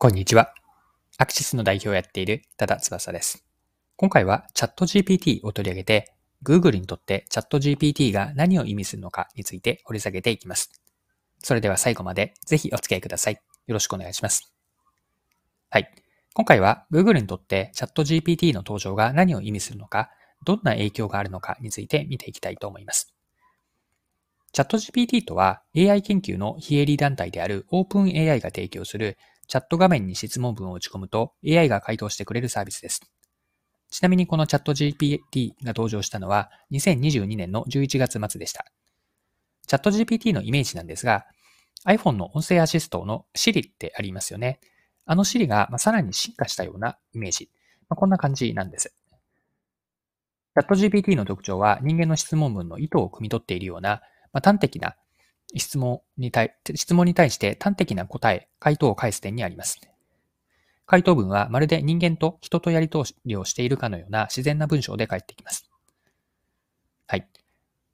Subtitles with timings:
[0.00, 0.54] こんにちは。
[1.16, 3.44] アクシスの代表をやっている多田翼です。
[3.96, 10.70] 今回はチャット GPT を取り上げて、Google にとってチャット GPT が何を意味するのかについて掘り下げていきます。
[11.42, 13.40] それでは最後までぜひお付き合いください。
[13.66, 14.52] よろしくお願いします。
[15.68, 15.92] はい。
[16.32, 20.10] 今回は Google にとってチャット GPT の登場が何を意味するのか、
[20.44, 23.12] どんな影響があるのかについて見ていきたいと思います。
[24.52, 29.18] チャット GPT とは AI 研究の非営利団体である OpenAI が提供する
[29.48, 33.00] チャット画面に質問文を打ち込むと AI が回答してくれるサービスです。
[33.90, 38.66] ちなみにこのチャット GPT が登場したのは2022年の11月末でした。
[39.66, 41.26] チャット GPT のイメージなんですが、
[41.86, 44.60] iPhone の音声アシストの Siri ってありますよね。
[45.06, 47.50] あの Siri がさらに進化したようなイメージ。
[47.88, 48.94] まあ、こんな感じなんです。
[50.54, 54.02] チャット GPT の特徴は人間の質問文の意図を汲み取っているような、
[54.32, 54.96] まあ、端的な
[55.54, 59.80] 質問に対、質問に対して端的な答え、回答を返す点にあります。
[60.86, 65.70] 回答文はまるで人間と人とやり取りをしているかのような自然な文章で返ってきます。
[67.06, 67.28] はい。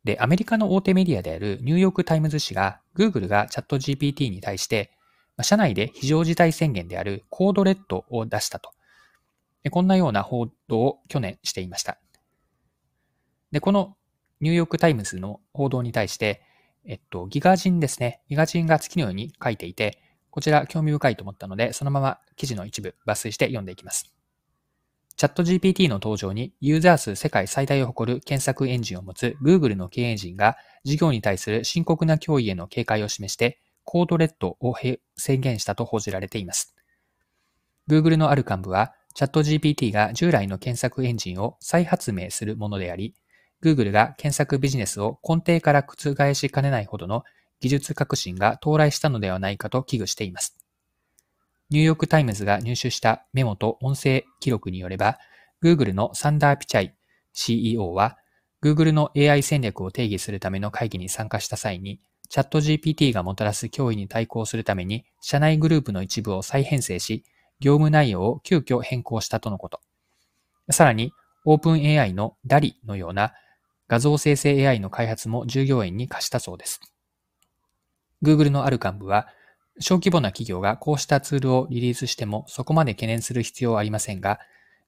[0.05, 4.93] で、アメリカの大手メディアであるニューヨークタイムズ紙が Google がチャット GPT に対して、
[5.43, 8.71] 社内で非常事態宣言であるコードレッドを出したと。
[9.71, 11.99] こんなような報道を去年していました。
[13.51, 13.97] で、この
[14.41, 16.43] ニューヨークタイムズの報道に対して、
[16.85, 18.21] えっと、 GIGAZINE ですね。
[18.29, 19.99] GIGAZINE が次のように書いていて、
[20.31, 24.13] こちら興味深いと思ったので、そのまま記事の一部抜粋して読んでいきます。
[25.17, 34.75] チャット GPT の登場にユーザー数世界最大を誇る検索エンジンを持つ Google の経営陣が事業に対する深刻な脅威への警戒を示してコードレッドを
[35.17, 36.75] 宣言したと報じられています。
[37.89, 43.15] Google のある幹部はチャット GPT が従来の検索エンジンを再発明するものであり、
[43.65, 47.25] Google が検索ビジネスを根底から覆しかねないほどの
[47.61, 50.59] 技術革新が到来したのではないかと危惧しています。
[51.71, 55.19] ニューヨークタイムズが入手したメモと音声記録によれば、
[55.63, 56.93] Google のサンダー・ピチャイ
[57.33, 58.19] CEO は、
[58.63, 67.25] Google の AI 戦略を定義するための会議に参加した際に、 ChatGPT がもたらす脅威に対抗するために、社内グループの一部を再編成し、
[67.61, 69.81] 業務内容を急遽変更したとのこと。
[70.71, 71.13] さらに、
[71.47, 73.33] OpenAI の DALI のような
[73.95, 76.81] 画像生成 AI の開発も従業員に貸したそうです。
[78.25, 79.29] Google のある幹部は、
[79.79, 84.41] 小規模な企業がこうしたツールをリリースしてもそこまで懸念する必要はありませんが、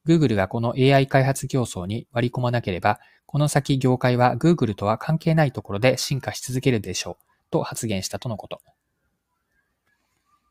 [0.09, 8.61] Google がこの AI 開発競争に割り込まなければ、この先業界は Google とは関係ないところで進化し続けるでしょう、と発言したとのこと。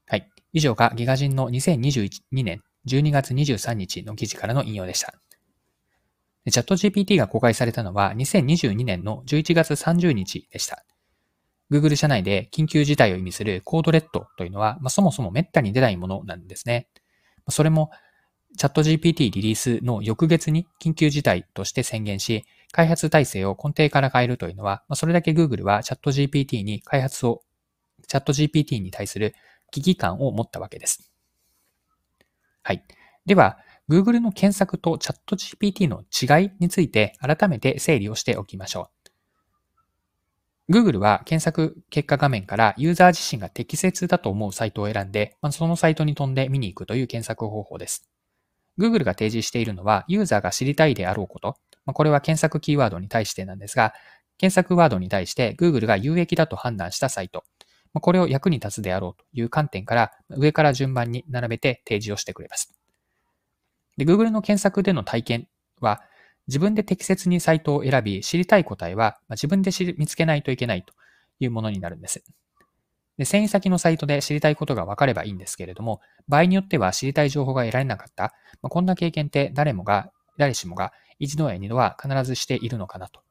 [0.07, 0.29] はい。
[0.53, 5.13] 以上がギガ人の2022年12月23日の記事からの引用でした。
[6.51, 10.83] チャット GPT が公開されたのは2022年の11月30日でした。
[11.71, 16.87] Google 社内で緊急事態を意味するコードレッドというのは、まあ、そもそも滅多に出ないものなんですね。
[17.49, 17.89] それも
[18.57, 27.41] チャット GPT リリースの翌月に緊急事態として宣言し、開発体制を根底から変えるというのは、まあ、それだけ Google はチャット GPT に開発を、
[28.07, 29.33] チャット GPT に対する
[29.71, 31.11] 危機感を持ったわけです。
[32.63, 32.83] はい。
[33.25, 33.57] では、
[33.89, 38.89] Google の検索と ChatGPT の違いについて改めて整理をしておきましょ
[40.69, 40.73] う。
[40.73, 48.09] Google は検索結果画面からユーザー自身が適切だと思うサイトを選んで、そのサイトに飛んで見に行くという検索方法です。
[48.79, 53.93] Google が提示しているのはユーザーが知りたいであろうこと、これは検索キーワードに対してなんですが、
[54.39, 57.43] 検索ワードに対して Google が有益だと判断したサイト、
[57.93, 62.73] これを役に立つであろうという観点から上から順番に並べて提示をしてくれます。
[63.97, 65.47] で、Google の検索での体験
[65.79, 66.01] は、
[66.47, 70.93] 自分で適切にサイトを選び、知りたい答えは、ま自分で見つけないといけないと
[71.39, 72.23] いうものになるんです。
[73.17, 83.21] で、遷移先のサイトで知りたいことが分かればいいんですけれども、場合によっては知りたい情報が得られなかった、まあ、こんな経験って誰もが、誰しもが一度や二度は必ずしているのかなと。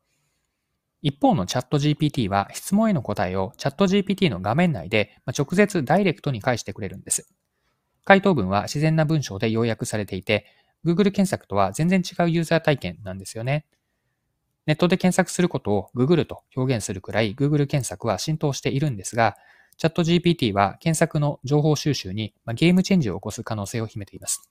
[1.02, 7.28] 一方のチャット GPT は質問への答えをチャット GPT の画面内で直接ダイレクトに返してくれるんです。
[8.04, 10.46] 回答文は自然な文章で要約されていて、
[10.84, 13.64] Google 検索とは全然違うユーザー体験なんですよね。
[14.66, 19.36] ネットで検索することを Google と表現するくらい Google 検索は浸透しているんですが、
[19.76, 24.48] チャット GPT は検索の情報収集にゲームチェンジを起こす可能性を秘めています。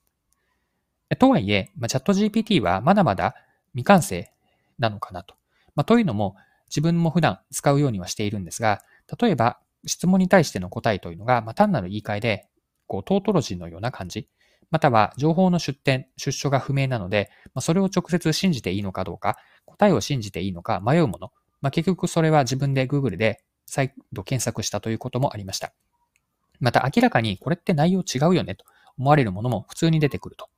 [1.17, 3.35] とはいえ、チャット GPT はまだまだ
[3.73, 4.31] 未完成
[4.79, 5.35] なのかなと。
[5.75, 6.35] まあ、というのも、
[6.69, 8.81] 自分も普段使うようにはしているんですが、
[9.19, 12.47] 例えば質問に対しての答えというのが、ま、単なる言い換えで、
[12.93, 14.29] こう、トートロジーのような感じ。
[14.69, 21.31] または、情報の出典、出所が不明なので、まあ、それを直接信じていいのかどうか、答えを信じていいのか迷うもの。
[21.59, 25.73] まあ、結局それは自分で Google で再度検索したということもありました。
[26.59, 28.63] また明らかにこれって内容違うよねと。
[28.99, 30.49] 思われるものも普通に出てくると。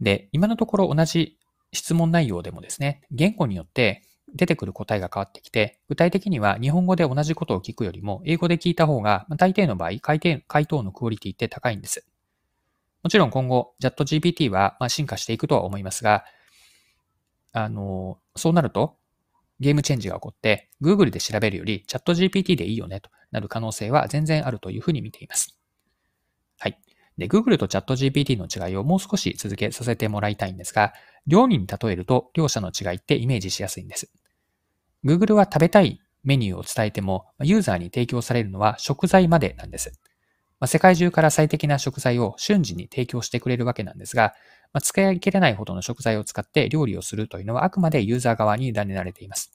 [0.00, 1.38] で、今のところ同じ
[1.72, 12.06] 質問内容でもですね、言語によって出てくる答えが変わってきて、具体的には日本語で同じことを聞くよりも、英語で聞いた方が、大抵の場合回答、回答のクオリティって高いんです。
[13.02, 16.24] もちろん今後、JATGPT はま進化していくとは思いますが、
[17.52, 18.98] あの、そうなると、
[19.60, 25.58] ゲームチェンジが起こって、Google で調べるより ChatGPT でいいよねとなる可能性は全然あるというふうに見ています。
[26.58, 26.78] はい。
[27.18, 30.92] で、Google と ChatGPT の違いをもう少し続けさせてもらいたいんですが、
[31.26, 34.10] 料理に例えると両者の違いってイメージしやすいんです。
[35.04, 39.92] Google は食べたいメニューを伝えても、ユーザーに提供されるのは食材までなんです。
[40.60, 44.34] ま、世界中から最適な食材を瞬時に提供してくれるわけなんですが、
[44.72, 49.52] ま、使い切れないほどの食材を使って料理をするというのはあくまでユーザー側に委ねられています。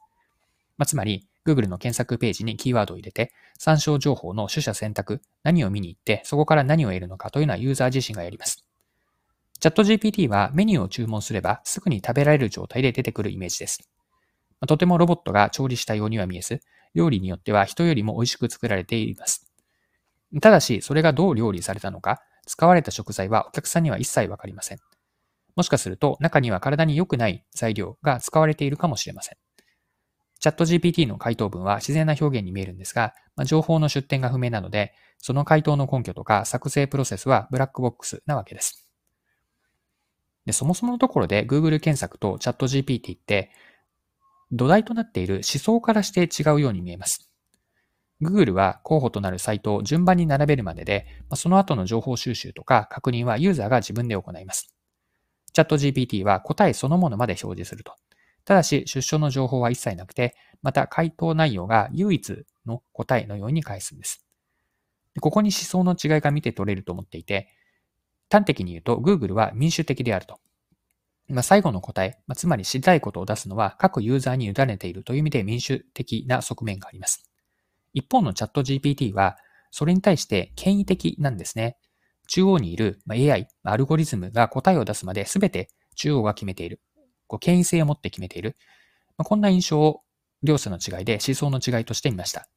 [0.78, 8.64] ま、つまり、Google の検索ページにキーワードを入れて、参照情報の取捨選択、何を見に行って、そこから何を得るのかというのはユーザー自身がやります。
[9.60, 13.88] チャット GPT はメニューを注文すればすぐに食べられる状態で出てくるイメージです。
[14.68, 16.62] とてもロボットが調理したようには見えず、
[16.94, 19.52] 料理によっては人よりも美味しく作られています。
[20.42, 24.80] ただし、それがどう料理されたのか、使われた食材はお客さんには一切わかりません。
[25.56, 29.38] もしかすると、中には体に良くない材料が使われているかもしれません。
[30.42, 38.88] チャット GPT の回答文は自然な表現に見えるんですが、まあ、情報の出典が不明なので、その回答の根拠とか作成プロセスはブラックボックスなわけです。
[40.48, 43.52] でそもそものところで Google 検索とチャット GPT って
[44.52, 47.32] 土台となっている思想からして違うように見えます。
[48.20, 51.06] Google は候補となるサイトを順番に並べるまでで、
[51.36, 54.74] その後の情報収集とか確認はユーザーが自分で行います。
[55.54, 57.94] チャット GPT は答えそのものまで表示すると。
[58.52, 64.26] ただし、出所の情報は一切なくて、また回答内容が唯一の答えのように返すんです。
[65.22, 67.48] ここに思想の違いが見て取れると思っていて、
[68.30, 70.42] 端的に言うと Google は民主的であると。
[71.30, 77.32] ま、最後の答え、ま、つまり知りたいことを出すのは各ユーザーに委ねているという意味で民主的な側面があります。
[77.94, 79.38] 一方のチャット GPT は
[79.72, 81.78] それに対して権威的なんですね。
[82.28, 86.82] 中央にいる AI、アルゴリズムが答えを出すまで全て中央が決めている。
[87.32, 88.58] こう権威性を持って決めている。
[89.18, 90.02] まあ、こんな印象を
[90.44, 92.50] 両者の違いで思想の違いとしてみました。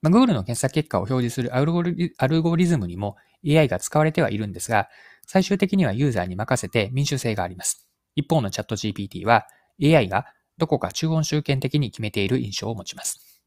[0.00, 3.16] まあ、Google の検索結果を表示するアルゴリアルゴリズムにも
[3.46, 4.88] AI が使われてはいるんですが、
[5.26, 7.86] 最終的にはユーザーに任せて民主性があります。
[8.16, 9.46] 一方の ChatGPT は
[9.82, 10.24] AI が
[10.56, 13.42] どこか中央集権的に決めている印象を持ちます。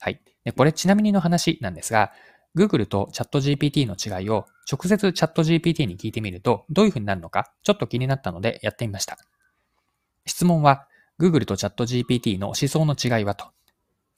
[0.00, 0.22] はい。
[0.44, 2.12] でこれちなみにの話なんですが、
[2.56, 9.18] Google と ChatGPT の違いを直接 ChatGPT に聞いてみるとどういうふうになるのかちょっと気になったのでやってみました。
[10.26, 10.86] 質問は
[11.18, 13.46] Google と ChatGPT の思想の違いはと。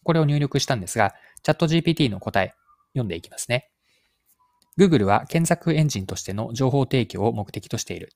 [0.03, 1.15] これを入力したんですが
[1.45, 2.55] ChatGPT の答え
[2.93, 3.71] 読んでいきますね。
[4.79, 8.11] Google は検索エンジンとしての情報提供を目的としている。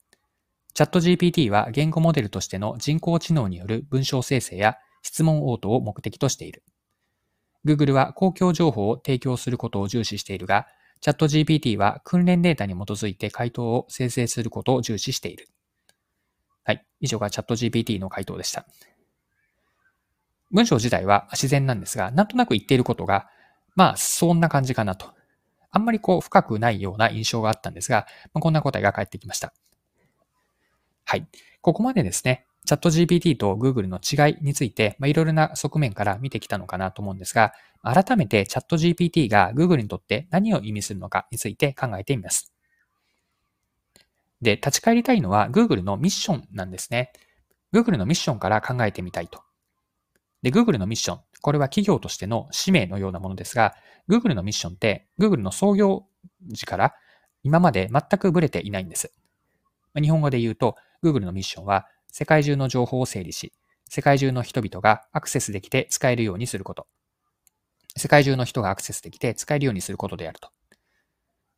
[0.75, 6.63] ChatGPT は言語モデルとしての人工知能による文章生成や質問応答を目的としている。
[7.65, 10.67] Google は公共情報を提供することを重視しているが、
[11.01, 15.49] ChatGPT は訓練データに基づいて回答を生成することを重視している。
[16.65, 16.85] はい。
[17.01, 18.67] 以上が ChatGPT の回答でした。
[20.51, 23.29] 文章自体は自然なんですが、なんとなく言っていることが、
[23.77, 25.13] まあ、そんな感じかなと。
[25.71, 29.53] あんまりこう、深くないような印象があったんですが、まあ、こんな答えが返ってきました。
[31.05, 31.27] はい。
[31.61, 42.53] ここまでですね、チャット GPT と Google の違いについて、まあ、いろいろな側面から見てきたのかなと思うんですが、改めてチャット GPT が Google にとって何を意味するのかについて考えてみます。
[44.43, 47.11] で、立ち返りたいのは Google のミッションなんですね。
[47.73, 49.41] Google のミッションから考えてみたいと。
[50.43, 53.77] で、Google のミッション、これは企業としての使命のようなものですが、
[54.11, 56.05] Google のミッションって Google の創業
[56.49, 56.95] 時から
[57.45, 59.15] 今まで全くブレていないんです。
[59.95, 63.53] 日本語で言うと、Google のミッションは世界中の情報を整理し、
[63.89, 66.87] 世界中の人々がアクセスできて使えるようにすること。
[67.97, 70.51] 世界中の人がアクセスできて使えるようにすることであると。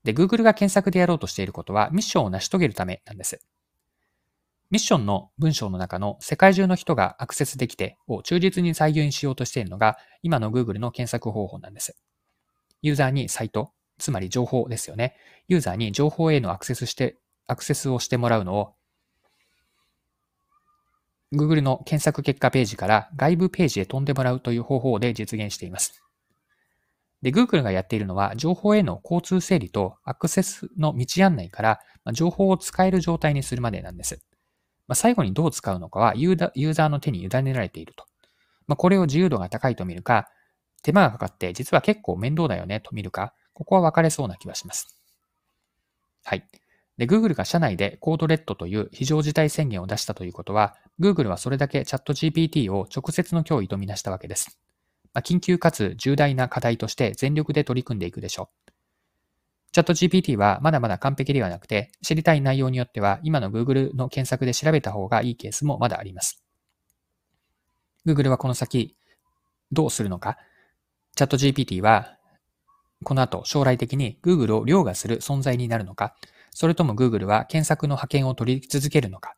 [0.04, 3.40] で、Google が検索でやろうとしていることはミッションを成し遂げるためなんです。
[4.71, 11.97] ミッションの文章の中の世界中の人がアクセスできてを忠実に再現しようとしているのが今の Google の検索方法なんです。
[12.80, 15.16] ユーザーにサイト、つまり情報ですよね。
[15.49, 18.75] ユーザーに情報へのアクセスして、アクセスをしてもらうのを
[21.32, 26.02] Google の検索結果ページから外部ページへ飛んでもらうという方法で実現しています。
[27.22, 31.80] で、Google がやっているのは、情報への交通整理とアクセスの道案内から、
[32.12, 34.22] 情報を使える状態にするまでなんです。
[34.88, 38.06] まあ、最後にどう使うのかはユーザーの手に委ねられていると。
[38.66, 40.28] まあ、これを自由度が高いと見るか、
[40.82, 44.96] 手間がかかって実は結構面倒だよねと見るか、ここは分かれそうな気はします。
[46.25, 46.44] はい。
[47.00, 54.61] で、Google が社内でコードレッドという非常事態宣言を出したということは、Google はそれだけチャット GPT を直接の脅威とみなしたわけです。
[55.14, 58.73] まあ、緊急かつ重大な課題として全力で取り組んでいくでしょう。
[59.73, 66.45] チャット GPT はまだまだ完璧ではなくて、知りたい内容によっては今の Google の検索で調べた方がいいケースもまだあります。
[68.04, 68.95] Google はこの先
[69.73, 70.37] どうするのか、
[71.16, 72.19] チャット GPT は
[73.04, 76.14] この後将来的に Google を凌駕する存在になるのか、
[76.52, 79.35] それとも Google は検索の覇権を取り続けるのか。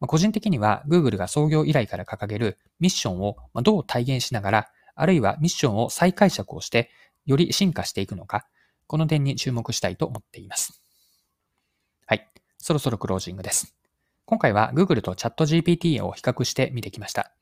[0.00, 6.90] まあ、個人的には Google が創業以来から掲げるミッションをどう体現しながら、あるいはミッションを再解釈をして、
[7.26, 8.46] より進化していくのか、
[8.86, 10.80] この点に注目したいと思っています。
[12.06, 12.28] はい。
[12.58, 13.74] そろそろクロージングです。
[14.24, 17.32] 今回は Google と ChatGPT を比較して見てきました。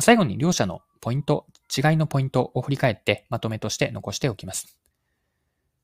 [0.00, 1.46] 最後に両者のポイント、
[1.76, 4.83] 違いのポイントを振り返ってまとめとして残しておきます。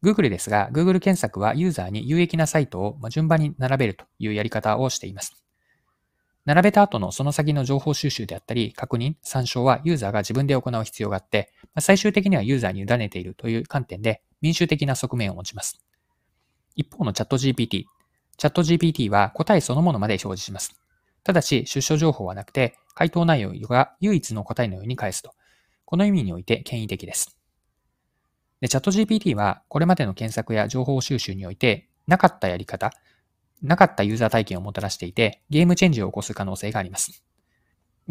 [0.02, 5.44] Google ですが、Google 検索はユーザーに有益なサイトを順番に並べるというやり方をしています。
[6.46, 15.80] 並べた後のその先の情報収集であったり、確認、参照はユーザーが自分で行う必要があって、最終的にはユーザーに委ねているという観点で民主的な側面を持ちます。
[16.74, 17.84] 一方のチャット GPT。
[18.38, 20.80] チャット GPT は答えそのものまで表示します。
[21.24, 25.32] ただし、出所情報はなくて、回答内容が唯一の答えのように返すと。
[25.84, 27.39] この意味において権威的です。
[28.60, 32.92] で、チャット GPT はこれまでの検索や情報収集においてなかったやり方、
[33.62, 37.22] なかったユーザー体験をもたらしていて、ゲームチェンジを起こす可能性があります。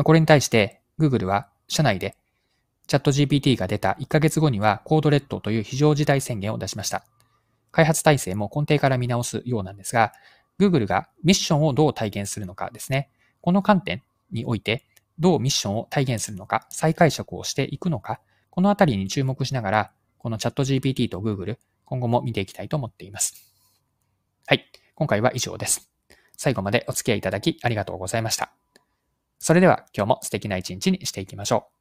[0.04, 2.16] これに対して Google は社内で
[2.90, 7.06] チャット GPT が出た1ヶ月後にはコードレッドという非常事態宣言を出しました。
[7.72, 10.12] 開発体制も根底から見直すようなんですが、
[10.60, 13.12] Google がミッションをどう体現するのかですね。
[13.42, 14.02] この観点
[14.32, 14.86] において、
[15.20, 23.52] どうミッションを体現するのか、再解釈をしていくのか、このあたりに注目しながら、このチャット GPT と Google、今後も見ていきたいと思っています。
[24.46, 24.70] はい。
[24.94, 25.90] 今回は以上です。
[26.38, 28.52] 最後までお付き合いいただきありがとうございました。
[29.40, 31.79] それでは今日も素敵な一日にしていきましょう。